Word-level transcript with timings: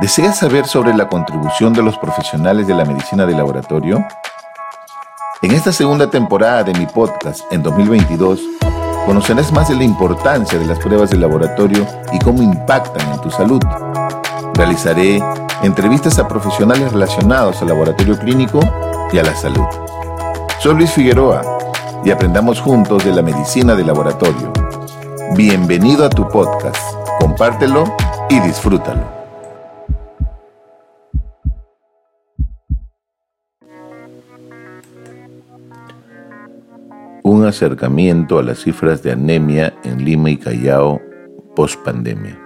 ¿Deseas 0.00 0.38
saber 0.38 0.66
sobre 0.66 0.94
la 0.94 1.08
contribución 1.08 1.72
de 1.72 1.82
los 1.82 1.98
profesionales 1.98 2.66
de 2.66 2.74
la 2.74 2.84
medicina 2.84 3.26
de 3.26 3.34
laboratorio? 3.34 4.06
En 5.42 5.52
esta 5.52 5.72
segunda 5.72 6.08
temporada 6.08 6.62
de 6.62 6.72
mi 6.74 6.86
podcast, 6.86 7.40
en 7.50 7.62
2022, 7.62 8.40
conocerás 9.04 9.52
más 9.52 9.68
de 9.68 9.76
la 9.76 9.84
importancia 9.84 10.58
de 10.58 10.66
las 10.66 10.78
pruebas 10.78 11.10
de 11.10 11.16
laboratorio 11.16 11.86
y 12.12 12.18
cómo 12.18 12.42
impactan 12.42 13.12
en 13.12 13.20
tu 13.20 13.30
salud. 13.30 13.60
Realizaré 14.54 15.22
entrevistas 15.62 16.18
a 16.18 16.28
profesionales 16.28 16.92
relacionados 16.92 17.60
al 17.60 17.68
laboratorio 17.68 18.18
clínico 18.18 18.60
y 19.12 19.18
a 19.18 19.22
la 19.22 19.34
salud. 19.34 19.66
Soy 20.60 20.74
Luis 20.74 20.92
Figueroa 20.92 21.42
y 22.04 22.10
aprendamos 22.10 22.60
juntos 22.60 23.04
de 23.04 23.12
la 23.12 23.22
medicina 23.22 23.74
de 23.74 23.84
laboratorio. 23.84 24.52
Bienvenido 25.34 26.04
a 26.04 26.10
tu 26.10 26.28
podcast. 26.28 26.80
Compártelo 27.18 27.84
y 28.28 28.40
disfrútalo. 28.40 29.19
Un 37.30 37.46
acercamiento 37.46 38.40
a 38.40 38.42
las 38.42 38.58
cifras 38.58 39.04
de 39.04 39.12
anemia 39.12 39.72
en 39.84 40.04
Lima 40.04 40.30
y 40.30 40.36
Callao 40.36 41.00
post 41.54 41.80
pandemia. 41.84 42.36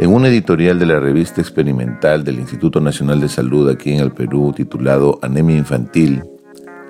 En 0.00 0.12
un 0.12 0.26
editorial 0.26 0.76
de 0.76 0.86
la 0.86 0.98
revista 0.98 1.40
experimental 1.40 2.24
del 2.24 2.40
Instituto 2.40 2.80
Nacional 2.80 3.20
de 3.20 3.28
Salud 3.28 3.70
aquí 3.70 3.92
en 3.92 4.00
el 4.00 4.10
Perú 4.10 4.52
titulado 4.54 5.20
Anemia 5.22 5.56
Infantil, 5.56 6.24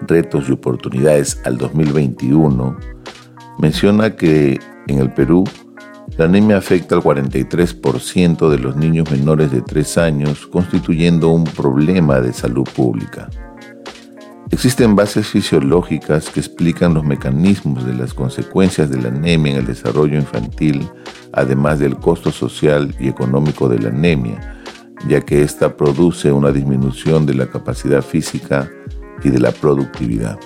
Retos 0.09 0.49
y 0.49 0.53
Oportunidades 0.53 1.43
al 1.45 1.59
2021, 1.59 2.75
menciona 3.59 4.17
que 4.17 4.59
en 4.87 4.99
el 4.99 5.13
Perú 5.13 5.45
la 6.17 6.25
anemia 6.25 6.57
afecta 6.57 6.95
al 6.95 7.03
43% 7.03 8.49
de 8.49 8.59
los 8.59 8.77
niños 8.77 9.11
menores 9.11 9.51
de 9.51 9.61
3 9.61 9.99
años, 9.99 10.47
constituyendo 10.47 11.29
un 11.29 11.45
problema 11.45 12.23
de 12.23 12.33
salud 12.33 12.67
pública. 12.75 13.29
Existen 14.53 14.95
bases 14.95 15.27
fisiológicas 15.27 16.31
que 16.31 16.39
explican 16.39 16.95
los 16.95 17.05
mecanismos 17.05 17.85
de 17.85 17.95
las 17.95 18.15
consecuencias 18.15 18.89
de 18.91 19.03
la 19.03 19.09
anemia 19.09 19.53
en 19.53 19.59
el 19.59 19.67
desarrollo 19.67 20.17
infantil, 20.17 20.89
además 21.33 21.81
del 21.81 21.97
costo 21.97 22.31
social 22.31 22.95
y 23.01 23.09
económico 23.09 23.69
de 23.69 23.81
la 23.81 23.89
anemia, 23.89 24.63
ya 25.09 25.21
que 25.21 25.43
ésta 25.43 25.77
produce 25.77 26.31
una 26.31 26.53
disminución 26.53 27.27
de 27.27 27.35
la 27.35 27.47
capacidad 27.49 28.03
física 28.03 28.71
y 29.25 29.31
de 29.31 29.41
la 29.41 29.51
productividad. 29.51 30.39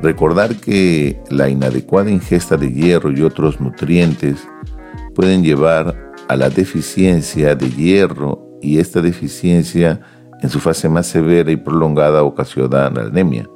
Recordar 0.00 0.56
que 0.56 1.20
la 1.28 1.48
inadecuada 1.48 2.10
ingesta 2.10 2.56
de 2.56 2.72
hierro 2.72 3.10
y 3.10 3.22
otros 3.22 3.60
nutrientes 3.60 4.36
pueden 5.14 5.42
llevar 5.42 6.12
a 6.28 6.36
la 6.36 6.50
deficiencia 6.50 7.56
de 7.56 7.68
hierro 7.68 8.58
y 8.62 8.78
esta 8.78 9.00
deficiencia 9.02 10.00
en 10.42 10.50
su 10.50 10.58
fase 10.58 10.88
más 10.88 11.06
severa 11.06 11.50
y 11.50 11.56
prolongada 11.56 12.24
ocasiona 12.24 12.86
anemia. 12.86 13.48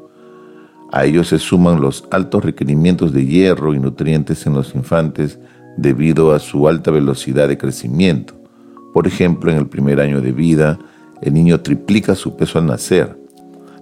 A 0.93 1.05
ello 1.05 1.25
se 1.25 1.39
suman 1.39 1.81
los 1.81 2.07
altos 2.11 2.45
requerimientos 2.45 3.13
de 3.13 3.27
hierro 3.27 3.75
y 3.75 3.81
nutrientes 3.81 4.47
en 4.47 4.55
los 4.55 4.75
infantes 4.75 5.39
debido 5.77 6.33
a 6.33 6.39
su 6.39 6.69
alta 6.69 6.93
velocidad 6.93 7.49
de 7.49 7.59
crecimiento. 7.59 8.35
Por 8.95 9.07
ejemplo, 9.07 9.51
en 9.51 9.59
el 9.59 9.67
primer 9.67 10.01
año 10.01 10.21
de 10.21 10.33
vida, 10.33 10.79
el 11.21 11.35
niño 11.35 11.61
triplica 11.61 12.15
su 12.15 12.37
peso 12.37 12.59
al 12.59 12.67
nacer. 12.67 13.19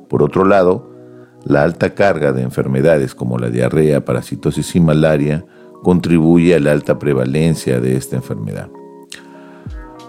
Por 0.08 0.22
otro 0.22 0.44
lado, 0.44 0.91
la 1.44 1.62
alta 1.62 1.94
carga 1.94 2.33
de 2.33 2.42
enfermedades 2.42 3.14
como 3.14 3.39
la 3.39 3.50
diarrea, 3.50 4.05
parasitosis 4.05 4.74
y 4.74 4.80
malaria 4.80 5.44
contribuye 5.83 6.55
a 6.55 6.61
la 6.61 6.72
alta 6.72 6.98
prevalencia 6.98 7.80
de 7.80 7.96
esta 7.96 8.16
enfermedad. 8.16 8.70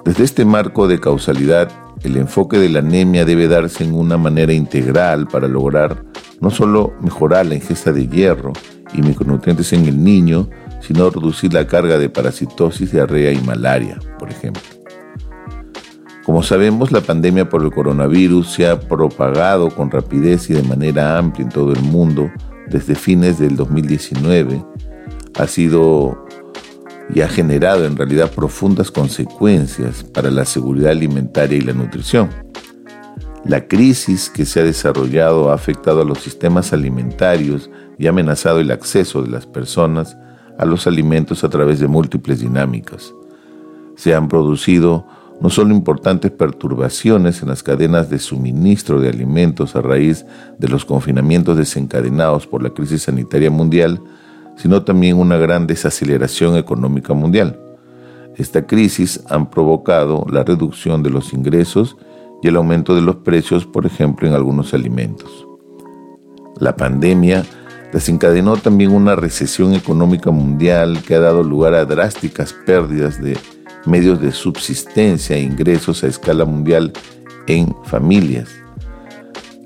Desde 0.06 0.24
este 0.24 0.46
marco 0.46 0.88
de 0.88 1.00
causalidad 1.00 1.72
el 2.04 2.18
enfoque 2.18 2.60
de 2.60 2.70
la 2.70 2.80
anemia 2.80 3.26
debe 3.26 3.48
darse 3.48 3.84
en 3.84 3.96
una 3.96 4.18
manera 4.18 4.54
integral 4.54 5.28
para 5.28 5.48
lograr 5.48 6.06
no 6.40 6.52
solo 6.52 6.94
mejorar 7.02 7.48
la 7.48 7.56
ingesta 7.56 7.92
de 7.92 8.08
hierro 8.08 8.54
y 8.94 9.02
micronutrientes 9.02 9.74
en 9.74 9.86
el 9.88 10.04
niño, 10.04 10.48
sino 10.80 11.10
reducir 11.10 11.52
la 11.54 11.66
carga 11.66 11.98
de 11.98 12.10
parasitosis, 12.10 12.92
diarrea 12.92 13.32
y 13.32 13.42
malaria, 13.42 13.98
por 14.20 14.30
ejemplo. 14.30 14.62
Como 16.24 16.44
sabemos, 16.44 16.92
la 16.92 17.02
pandemia 17.02 17.50
por 17.50 17.64
el 17.64 17.72
coronavirus 17.72 18.52
se 18.52 18.68
ha 18.68 18.80
propagado 18.80 19.72
con 19.72 19.90
rapidez 19.90 20.52
y 20.52 20.54
de 20.54 20.64
manera 20.64 21.18
amplia 21.18 21.46
en 21.46 21.52
todo 21.52 21.74
el 21.74 21.82
mundo 21.82 22.30
desde 22.68 22.94
fines 22.94 23.40
del 23.40 23.56
2019. 23.56 24.64
Ha 25.40 25.48
sido 25.48 26.25
y 27.14 27.22
ha 27.22 27.28
generado 27.28 27.86
en 27.86 27.96
realidad 27.96 28.32
profundas 28.32 28.92
consecuencias 28.92 30.04
para 30.04 30.32
la 30.32 30.46
seguridad 30.46 30.92
alimentaria 30.92 31.58
y 31.58 31.62
la 31.62 31.74
nutrición. 31.74 32.30
La 33.46 33.68
crisis 33.68 34.30
que 34.30 34.46
se 34.46 34.60
ha 34.60 34.64
desarrollado 34.64 35.52
ha 35.52 35.54
afectado 35.54 36.02
a 36.02 36.06
los 36.06 36.20
sistemas 36.20 36.74
alimentarios 36.74 37.70
y 38.00 38.08
ha 38.08 38.10
amenazado 38.10 38.60
el 38.60 38.72
acceso 38.72 39.22
de 39.22 39.30
las 39.30 39.46
personas 39.46 40.18
a 40.58 40.66
los 40.66 40.88
alimentos 40.88 41.44
a 41.44 41.50
través 41.50 41.80
de 41.80 41.88
múltiples 41.88 42.40
dinámicas. 42.40 43.14
Se 43.96 44.16
han 44.16 44.28
producido 44.28 45.06
no 45.42 45.50
solo 45.50 45.76
importantes 45.76 46.32
perturbaciones 46.32 47.42
en 47.42 47.50
las 47.50 47.62
cadenas 47.62 48.10
de 48.10 48.20
suministro 48.20 49.00
de 49.00 49.10
alimentos 49.10 49.76
a 49.76 49.82
raíz 49.82 50.26
de 50.58 50.68
los 50.68 50.86
confinamientos 50.86 51.58
desencadenados 51.58 52.48
por 52.48 52.64
la 52.64 52.70
crisis 52.72 53.04
sanitaria 53.04 53.52
mundial, 53.52 54.02
sino 54.56 54.84
también 54.84 55.18
una 55.18 55.38
gran 55.38 55.68
desaceleración 55.68 56.56
económica 56.58 57.14
mundial. 57.14 57.60
Esta 58.38 58.66
crisis 58.68 59.22
ha 59.30 59.50
provocado 59.50 60.26
la 60.30 60.44
reducción 60.44 61.04
de 61.04 61.10
los 61.10 61.34
ingresos 61.34 61.98
y 62.42 62.48
el 62.48 62.58
aumento 62.58 62.96
de 62.96 63.02
los 63.02 63.18
precios, 63.18 63.66
por 63.66 63.86
ejemplo, 63.86 64.28
en 64.28 64.34
algunos 64.34 64.74
alimentos. 64.74 65.48
La 66.60 66.76
pandemia 66.76 67.46
desencadenó 67.92 68.58
también 68.58 68.92
una 68.92 69.16
recesión 69.16 69.74
económica 69.74 70.32
mundial 70.32 71.02
que 71.06 71.16
ha 71.16 71.20
dado 71.20 71.44
lugar 71.44 71.74
a 71.74 71.86
drásticas 71.86 72.54
pérdidas 72.66 73.22
de 73.22 73.38
medios 73.86 74.20
de 74.20 74.32
subsistencia 74.32 75.38
e 75.38 75.42
ingresos 75.42 76.04
a 76.04 76.08
escala 76.08 76.46
mundial 76.46 76.92
en 77.48 77.74
familias. 77.86 78.50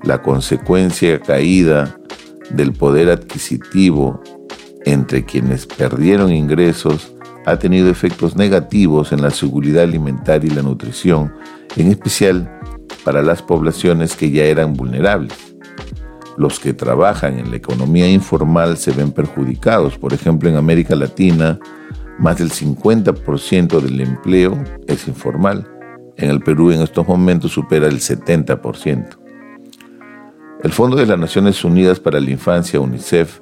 La 0.02 0.22
consecuencia 0.22 1.20
caída 1.20 1.96
del 2.50 2.72
poder 2.72 3.10
adquisitivo 3.10 4.22
entre 4.84 5.24
quienes 5.24 5.66
perdieron 5.66 6.32
ingresos 6.32 7.12
ha 7.46 7.58
tenido 7.58 7.90
efectos 7.90 8.36
negativos 8.36 9.12
en 9.12 9.22
la 9.22 9.30
seguridad 9.30 9.84
alimentaria 9.84 10.50
y 10.50 10.54
la 10.54 10.62
nutrición, 10.62 11.32
en 11.76 11.88
especial 11.88 12.50
para 13.04 13.22
las 13.22 13.42
poblaciones 13.42 14.14
que 14.16 14.30
ya 14.30 14.44
eran 14.44 14.74
vulnerables. 14.74 15.34
Los 16.36 16.58
que 16.58 16.72
trabajan 16.72 17.38
en 17.38 17.50
la 17.50 17.56
economía 17.56 18.10
informal 18.10 18.76
se 18.76 18.92
ven 18.92 19.12
perjudicados. 19.12 19.98
Por 19.98 20.14
ejemplo, 20.14 20.48
en 20.48 20.56
América 20.56 20.94
Latina, 20.94 21.58
más 22.18 22.38
del 22.38 22.50
50% 22.50 23.80
del 23.80 24.00
empleo 24.00 24.62
es 24.86 25.08
informal. 25.08 25.68
En 26.16 26.30
el 26.30 26.40
Perú 26.40 26.70
en 26.70 26.82
estos 26.82 27.06
momentos 27.06 27.52
supera 27.52 27.88
el 27.88 27.98
70%. 27.98 29.18
El 30.62 30.72
Fondo 30.72 30.96
de 30.96 31.06
las 31.06 31.18
Naciones 31.18 31.64
Unidas 31.64 31.98
para 31.98 32.20
la 32.20 32.30
Infancia, 32.30 32.80
UNICEF, 32.80 33.40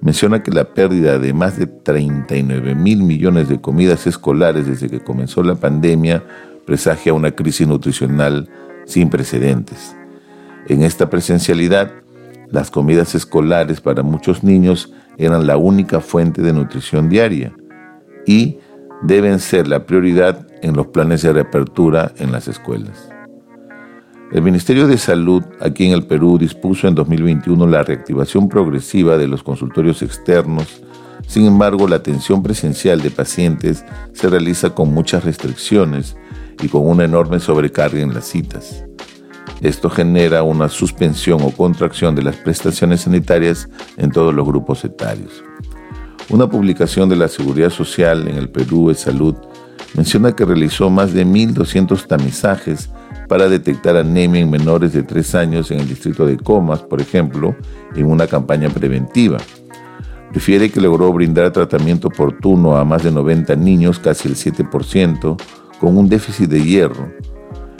menciona 0.00 0.42
que 0.42 0.50
la 0.50 0.72
pérdida 0.74 1.18
de 1.18 1.32
más 1.32 1.58
de 1.58 1.66
39 1.66 2.74
mil 2.74 3.02
millones 3.02 3.48
de 3.48 3.60
comidas 3.60 4.06
escolares 4.06 4.66
desde 4.66 4.88
que 4.88 5.00
comenzó 5.00 5.42
la 5.42 5.54
pandemia 5.54 6.24
presagia 6.66 7.14
una 7.14 7.30
crisis 7.30 7.66
nutricional 7.66 8.48
sin 8.84 9.08
precedentes. 9.10 9.96
En 10.66 10.82
esta 10.82 11.08
presencialidad, 11.08 11.92
las 12.50 12.70
comidas 12.70 13.14
escolares 13.14 13.80
para 13.80 14.02
muchos 14.02 14.44
niños 14.44 14.92
eran 15.16 15.46
la 15.46 15.56
única 15.56 16.00
fuente 16.00 16.42
de 16.42 16.52
nutrición 16.52 17.08
diaria 17.08 17.54
y 18.26 18.58
deben 19.02 19.38
ser 19.40 19.68
la 19.68 19.86
prioridad 19.86 20.46
en 20.62 20.76
los 20.76 20.88
planes 20.88 21.22
de 21.22 21.32
reapertura 21.32 22.12
en 22.18 22.32
las 22.32 22.48
escuelas. 22.48 23.08
El 24.30 24.42
Ministerio 24.42 24.86
de 24.86 24.98
Salud 24.98 25.42
aquí 25.58 25.86
en 25.86 25.92
el 25.92 26.04
Perú 26.04 26.36
dispuso 26.36 26.86
en 26.86 26.94
2021 26.94 27.66
la 27.66 27.82
reactivación 27.82 28.46
progresiva 28.50 29.16
de 29.16 29.26
los 29.26 29.42
consultorios 29.42 30.02
externos. 30.02 30.82
Sin 31.26 31.46
embargo, 31.46 31.88
la 31.88 31.96
atención 31.96 32.42
presencial 32.42 33.00
de 33.00 33.10
pacientes 33.10 33.86
se 34.12 34.28
realiza 34.28 34.74
con 34.74 34.92
muchas 34.92 35.24
restricciones 35.24 36.14
y 36.62 36.68
con 36.68 36.86
una 36.86 37.04
enorme 37.04 37.40
sobrecarga 37.40 38.00
en 38.00 38.12
las 38.12 38.26
citas. 38.26 38.84
Esto 39.62 39.88
genera 39.88 40.42
una 40.42 40.68
suspensión 40.68 41.40
o 41.40 41.50
contracción 41.50 42.14
de 42.14 42.22
las 42.22 42.36
prestaciones 42.36 43.00
sanitarias 43.00 43.66
en 43.96 44.10
todos 44.10 44.34
los 44.34 44.46
grupos 44.46 44.84
etarios. 44.84 45.42
Una 46.28 46.50
publicación 46.50 47.08
de 47.08 47.16
la 47.16 47.28
Seguridad 47.28 47.70
Social 47.70 48.28
en 48.28 48.36
el 48.36 48.50
Perú 48.50 48.88
de 48.88 48.94
Salud 48.94 49.36
menciona 49.94 50.36
que 50.36 50.44
realizó 50.44 50.90
más 50.90 51.14
de 51.14 51.24
1.200 51.24 52.06
tamizajes 52.06 52.90
para 53.28 53.48
detectar 53.48 53.96
anemia 53.96 54.40
en 54.40 54.50
menores 54.50 54.94
de 54.94 55.02
3 55.02 55.34
años 55.34 55.70
en 55.70 55.80
el 55.80 55.88
distrito 55.88 56.26
de 56.26 56.38
Comas, 56.38 56.80
por 56.80 57.00
ejemplo, 57.00 57.54
en 57.94 58.06
una 58.06 58.26
campaña 58.26 58.68
preventiva. 58.70 59.38
refiere 60.32 60.70
que 60.70 60.80
logró 60.80 61.10
brindar 61.12 61.52
tratamiento 61.52 62.08
oportuno 62.08 62.76
a 62.76 62.84
más 62.84 63.02
de 63.02 63.10
90 63.10 63.56
niños, 63.56 63.98
casi 63.98 64.28
el 64.28 64.34
7%, 64.34 65.36
con 65.80 65.96
un 65.96 66.08
déficit 66.08 66.50
de 66.50 66.62
hierro. 66.62 67.08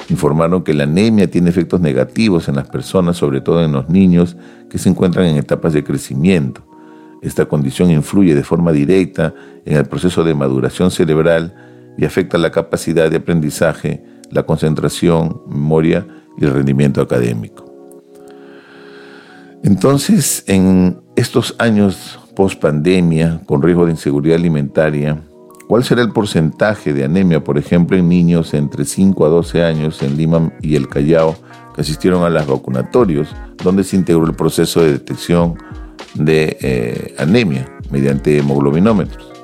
Informaron 0.08 0.64
que 0.64 0.72
la 0.72 0.84
anemia 0.84 1.30
tiene 1.30 1.50
efectos 1.50 1.80
negativos 1.80 2.48
en 2.48 2.56
las 2.56 2.68
personas, 2.68 3.18
sobre 3.18 3.42
todo 3.42 3.62
en 3.62 3.72
los 3.72 3.90
niños 3.90 4.36
que 4.70 4.78
se 4.78 4.88
encuentran 4.88 5.26
en 5.26 5.36
etapas 5.36 5.74
de 5.74 5.84
crecimiento. 5.84 6.62
Esta 7.20 7.46
condición 7.46 7.90
influye 7.90 8.34
de 8.34 8.44
forma 8.44 8.72
directa 8.72 9.34
en 9.66 9.76
el 9.76 9.84
proceso 9.84 10.24
de 10.24 10.34
maduración 10.34 10.90
cerebral 10.90 11.54
y 11.98 12.04
afecta 12.04 12.38
la 12.38 12.50
capacidad 12.50 13.10
de 13.10 13.16
aprendizaje, 13.16 14.02
la 14.30 14.44
concentración, 14.44 15.42
memoria 15.48 16.06
y 16.38 16.44
el 16.44 16.52
rendimiento 16.52 17.00
académico. 17.00 17.64
Entonces, 19.62 20.44
en 20.46 21.00
estos 21.16 21.56
años 21.58 22.19
post 22.36 22.60
pandemia, 22.60 23.40
con 23.46 23.60
riesgo 23.60 23.86
de 23.86 23.92
inseguridad 23.92 24.36
alimentaria, 24.36 25.20
¿cuál 25.66 25.82
será 25.82 26.02
el 26.02 26.12
porcentaje 26.12 26.92
de 26.92 27.04
anemia, 27.04 27.42
por 27.42 27.58
ejemplo, 27.58 27.96
en 27.96 28.08
niños 28.08 28.54
entre 28.54 28.84
5 28.84 29.26
a 29.26 29.28
12 29.28 29.64
años 29.64 30.02
en 30.02 30.16
Lima 30.16 30.52
y 30.62 30.76
el 30.76 30.88
Callao 30.88 31.36
que 31.75 31.80
asistieron 31.80 32.22
a 32.22 32.30
los 32.30 32.46
vacunatorios, 32.46 33.34
donde 33.62 33.82
se 33.82 33.96
integró 33.96 34.25
el 34.25 34.34
proceso 34.34 34.80
de 34.80 34.92
detección 34.92 35.56
de 36.14 36.56
eh, 36.60 37.14
anemia 37.19 37.69
mediante 37.90 38.38
hemoglobinómetros? 38.38 39.38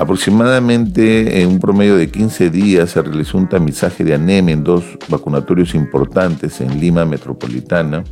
Aproximadamente 0.00 1.42
en 1.42 1.48
un 1.50 1.60
promedio 1.60 1.94
de 1.94 2.10
15 2.10 2.48
días 2.48 2.88
se 2.88 3.02
realizó 3.02 3.36
un 3.36 3.50
tamizaje 3.50 4.02
de 4.02 4.14
anemia 4.14 4.54
en 4.54 4.64
dos 4.64 4.82
vacunatorios 5.10 5.74
importantes 5.74 6.62
en 6.62 6.80
Lima 6.80 7.04
Metropolitana 7.04 8.02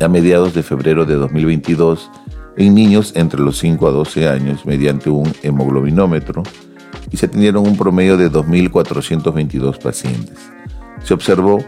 a 0.00 0.08
mediados 0.08 0.54
de 0.54 0.62
febrero 0.62 1.04
de 1.04 1.16
2022 1.16 2.10
en 2.56 2.74
niños 2.74 3.12
entre 3.14 3.42
los 3.42 3.58
5 3.58 3.88
a 3.88 3.90
12 3.90 4.26
años 4.26 4.64
mediante 4.64 5.10
un 5.10 5.30
hemoglobinómetro 5.42 6.42
y 7.10 7.18
se 7.18 7.26
atendieron 7.26 7.68
un 7.68 7.76
promedio 7.76 8.16
de 8.16 8.32
2.422 8.32 9.78
pacientes. 9.78 10.50
Se 11.02 11.12
observó 11.12 11.62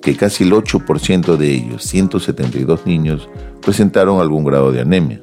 que 0.00 0.14
casi 0.14 0.44
el 0.44 0.52
8% 0.52 1.36
de 1.36 1.52
ellos, 1.52 1.82
172 1.82 2.86
niños, 2.86 3.28
presentaron 3.60 4.20
algún 4.20 4.44
grado 4.44 4.70
de 4.70 4.80
anemia. 4.80 5.20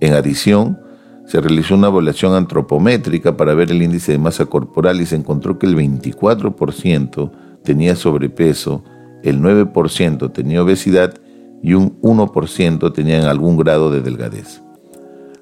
En 0.00 0.14
adición, 0.14 0.80
se 1.26 1.40
realizó 1.40 1.74
una 1.74 1.88
evaluación 1.88 2.34
antropométrica 2.34 3.36
para 3.36 3.54
ver 3.54 3.70
el 3.70 3.82
índice 3.82 4.12
de 4.12 4.18
masa 4.18 4.46
corporal 4.46 5.00
y 5.00 5.06
se 5.06 5.16
encontró 5.16 5.58
que 5.58 5.66
el 5.66 5.76
24% 5.76 7.30
tenía 7.62 7.96
sobrepeso, 7.96 8.84
el 9.22 9.40
9% 9.40 10.32
tenía 10.32 10.62
obesidad 10.62 11.14
y 11.62 11.72
un 11.74 11.98
1% 12.02 12.92
tenían 12.92 13.24
algún 13.24 13.56
grado 13.56 13.90
de 13.90 14.02
delgadez. 14.02 14.62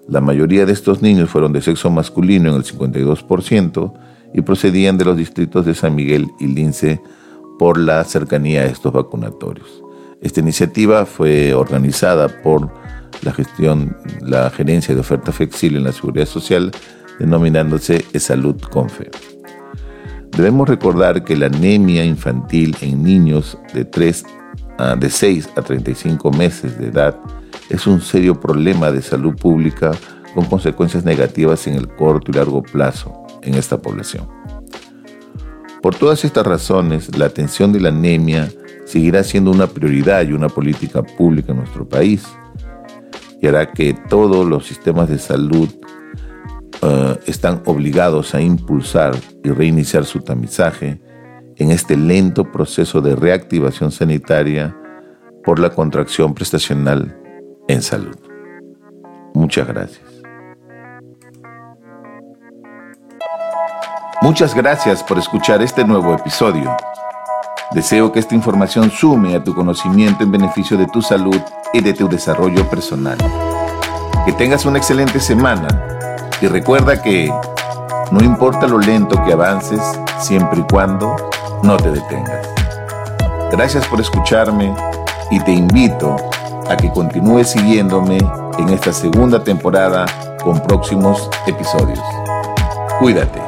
La 0.09 0.21
mayoría 0.21 0.67
de 0.67 0.73
estos 0.73 1.03
niños 1.03 1.31
fueron 1.31 1.53
de 1.53 1.63
sexo 1.63 1.91
masculino 1.91 2.51
en 2.51 2.57
el 2.57 2.65
52% 2.65 3.93
y 4.35 4.43
procedían 4.43 4.99
de 4.99 5.05
los 5.05 5.17
distritos 5.17 5.67
de 5.67 5.75
San 5.75 5.95
Miguel 5.95 6.29
y 6.39 6.47
Lince 6.47 7.01
por 7.59 7.79
la 7.79 8.03
cercanía 8.05 8.63
a 8.63 8.67
estos 8.67 8.93
vacunatorios. 8.93 9.83
Esta 10.21 10.41
iniciativa 10.41 11.07
fue 11.07 11.55
organizada 11.55 12.29
por 12.43 12.71
la 13.23 13.33
gestión, 13.33 13.97
la 14.21 14.51
gerencia 14.51 14.95
de 14.95 15.01
oferta 15.01 15.33
flexible 15.33 15.79
en 15.79 15.85
la 15.85 15.93
seguridad 15.93 16.27
social, 16.27 16.71
denominándose 17.19 18.05
Salud 18.19 18.57
Confe. 18.71 19.11
Debemos 20.37 20.69
recordar 20.69 21.25
que 21.25 21.37
la 21.37 21.47
anemia 21.47 22.05
infantil 22.05 22.77
en 22.81 23.03
niños 23.03 23.59
de, 23.75 23.85
3 23.85 24.25
a, 24.79 24.97
de 24.97 25.11
6 25.11 25.51
a 25.57 25.63
35 25.63 26.31
meses 26.33 26.79
de 26.79 26.87
edad 26.89 27.19
es 27.69 27.87
un 27.87 28.01
serio 28.01 28.41
problema 28.41 28.91
de 28.91 29.03
salud 29.03 29.35
pública 29.37 29.93
con 30.35 30.47
consecuencias 30.47 31.05
negativas 31.05 31.67
en 31.67 31.75
el 31.75 31.89
corto 31.89 32.31
y 32.31 32.35
largo 32.35 32.63
plazo 32.63 33.27
en 33.43 33.55
esta 33.55 33.81
población. 33.81 34.27
Por 35.83 35.95
todas 35.95 36.25
estas 36.25 36.47
razones, 36.47 37.17
la 37.19 37.27
atención 37.27 37.73
de 37.73 37.81
la 37.81 37.89
anemia 37.91 38.51
seguirá 38.85 39.25
siendo 39.25 39.51
una 39.51 39.67
prioridad 39.67 40.27
y 40.27 40.33
una 40.33 40.49
política 40.49 41.03
pública 41.03 41.53
en 41.53 41.59
nuestro 41.59 41.89
país 41.89 42.25
y 43.43 43.49
hará 43.49 43.73
que 43.73 43.93
todos 44.09 44.47
los 44.47 44.67
sistemas 44.67 45.09
de 45.09 45.19
salud 45.19 45.69
uh, 46.81 47.19
están 47.27 47.61
obligados 47.67 48.35
a 48.35 48.41
impulsar 48.41 49.15
y 49.43 49.51
reiniciar 49.51 50.05
su 50.05 50.21
tamizaje 50.21 51.03
en 51.57 51.73
este 51.73 51.97
lento 51.97 52.51
proceso 52.51 53.01
de 53.01 53.17
reactivación 53.17 53.91
sanitaria 53.91 54.75
por 55.45 55.59
la 55.59 55.71
contracción 55.71 56.35
prestacional 56.35 57.19
en 57.69 57.83
salud. 57.83 58.17
Muchas 59.35 59.67
gracias. 59.67 60.23
Muchas 64.23 64.55
gracias 64.55 65.03
por 65.03 65.19
escuchar 65.19 65.63
este 65.63 65.85
nuevo 65.85 66.15
episodio. 66.15 66.77
Deseo 67.75 68.13
que 68.13 68.21
esta 68.21 68.35
información 68.35 68.91
sume 68.91 69.35
a 69.35 69.43
tu 69.43 69.55
conocimiento 69.55 70.23
en 70.23 70.31
beneficio 70.31 70.77
de 70.77 70.87
tu 70.87 71.01
salud 71.01 71.41
y 71.73 71.81
de 71.81 71.95
tu 71.95 72.07
desarrollo 72.07 72.69
personal. 72.69 73.17
Que 74.27 74.33
tengas 74.33 74.67
una 74.67 74.77
excelente 74.77 75.19
semana 75.21 75.69
y 76.43 76.49
recuerda 76.49 77.01
que 77.01 77.33
no 78.11 78.23
importa 78.23 78.67
lo 78.67 78.79
lento 78.79 79.23
que 79.25 79.33
avances, 79.33 79.81
siempre 80.21 80.61
y 80.61 80.65
cuando 80.71 81.17
no 81.63 81.79
te 81.79 81.91
detengas. 81.91 82.47
Gracias 83.51 83.87
por 83.87 84.01
escucharme 84.01 84.75
y 85.31 85.41
te 85.41 85.53
invito 85.53 86.17
a 86.69 86.77
que 86.77 86.91
continúes 86.93 87.51
siguiéndome 87.51 88.19
en 88.59 88.69
esta 88.69 88.93
segunda 88.93 89.43
temporada 89.43 90.05
con 90.45 90.63
próximos 90.63 91.31
episodios. 91.47 92.01
Cuídate. 92.99 93.42